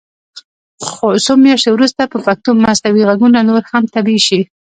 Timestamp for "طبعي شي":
3.95-4.39